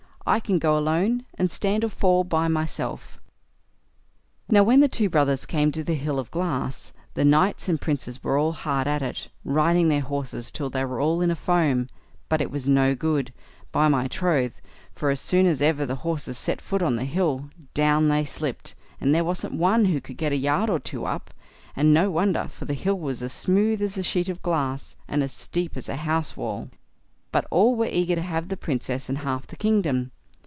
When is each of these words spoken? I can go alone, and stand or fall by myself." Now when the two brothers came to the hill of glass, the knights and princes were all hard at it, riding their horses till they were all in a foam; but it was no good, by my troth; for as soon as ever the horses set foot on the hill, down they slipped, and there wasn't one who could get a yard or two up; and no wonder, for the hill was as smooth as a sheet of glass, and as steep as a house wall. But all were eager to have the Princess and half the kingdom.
I 0.23 0.39
can 0.39 0.59
go 0.59 0.77
alone, 0.77 1.25
and 1.33 1.51
stand 1.51 1.83
or 1.83 1.89
fall 1.89 2.23
by 2.23 2.47
myself." 2.47 3.19
Now 4.47 4.61
when 4.63 4.79
the 4.79 4.87
two 4.87 5.09
brothers 5.09 5.47
came 5.47 5.71
to 5.71 5.83
the 5.83 5.95
hill 5.95 6.19
of 6.19 6.29
glass, 6.29 6.93
the 7.15 7.25
knights 7.25 7.67
and 7.67 7.81
princes 7.81 8.23
were 8.23 8.37
all 8.37 8.51
hard 8.53 8.87
at 8.87 9.01
it, 9.01 9.29
riding 9.43 9.89
their 9.89 10.01
horses 10.01 10.51
till 10.51 10.69
they 10.69 10.85
were 10.85 10.99
all 11.01 11.21
in 11.21 11.31
a 11.31 11.35
foam; 11.35 11.89
but 12.29 12.39
it 12.39 12.51
was 12.51 12.67
no 12.67 12.93
good, 12.93 13.33
by 13.71 13.87
my 13.87 14.07
troth; 14.07 14.61
for 14.93 15.09
as 15.09 15.19
soon 15.19 15.47
as 15.47 15.59
ever 15.59 15.87
the 15.87 15.95
horses 16.05 16.37
set 16.37 16.61
foot 16.61 16.83
on 16.83 16.97
the 16.97 17.05
hill, 17.05 17.49
down 17.73 18.07
they 18.07 18.23
slipped, 18.23 18.75
and 19.01 19.15
there 19.15 19.25
wasn't 19.25 19.55
one 19.55 19.85
who 19.85 19.99
could 19.99 20.17
get 20.17 20.31
a 20.31 20.37
yard 20.37 20.69
or 20.69 20.79
two 20.79 21.03
up; 21.03 21.33
and 21.75 21.93
no 21.95 22.11
wonder, 22.11 22.47
for 22.47 22.65
the 22.65 22.75
hill 22.75 22.97
was 22.97 23.23
as 23.23 23.33
smooth 23.33 23.81
as 23.81 23.97
a 23.97 24.03
sheet 24.03 24.29
of 24.29 24.43
glass, 24.43 24.95
and 25.07 25.23
as 25.23 25.31
steep 25.33 25.75
as 25.75 25.89
a 25.89 25.95
house 25.95 26.37
wall. 26.37 26.69
But 27.33 27.47
all 27.49 27.75
were 27.75 27.87
eager 27.87 28.15
to 28.15 28.21
have 28.21 28.49
the 28.49 28.57
Princess 28.57 29.07
and 29.07 29.19
half 29.19 29.47
the 29.47 29.55
kingdom. 29.55 30.11